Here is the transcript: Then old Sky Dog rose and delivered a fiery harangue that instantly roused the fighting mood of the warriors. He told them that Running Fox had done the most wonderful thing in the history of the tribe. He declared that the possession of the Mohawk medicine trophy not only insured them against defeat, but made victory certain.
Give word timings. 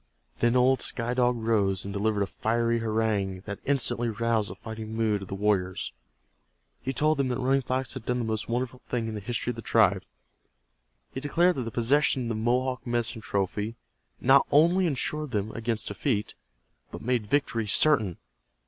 Then 0.39 0.55
old 0.55 0.81
Sky 0.81 1.13
Dog 1.13 1.35
rose 1.37 1.85
and 1.85 1.93
delivered 1.93 2.23
a 2.23 2.25
fiery 2.25 2.79
harangue 2.79 3.41
that 3.41 3.59
instantly 3.65 4.09
roused 4.09 4.49
the 4.49 4.55
fighting 4.55 4.95
mood 4.95 5.21
of 5.21 5.27
the 5.27 5.35
warriors. 5.35 5.93
He 6.81 6.91
told 6.91 7.19
them 7.19 7.27
that 7.27 7.37
Running 7.37 7.61
Fox 7.61 7.93
had 7.93 8.03
done 8.07 8.17
the 8.17 8.25
most 8.25 8.49
wonderful 8.49 8.81
thing 8.89 9.07
in 9.07 9.13
the 9.13 9.21
history 9.21 9.51
of 9.51 9.57
the 9.57 9.61
tribe. 9.61 10.01
He 11.11 11.19
declared 11.19 11.53
that 11.57 11.65
the 11.65 11.69
possession 11.69 12.23
of 12.23 12.29
the 12.29 12.35
Mohawk 12.43 12.87
medicine 12.87 13.21
trophy 13.21 13.75
not 14.19 14.47
only 14.51 14.87
insured 14.87 15.29
them 15.29 15.51
against 15.51 15.89
defeat, 15.89 16.33
but 16.89 17.03
made 17.03 17.27
victory 17.27 17.67
certain. 17.67 18.17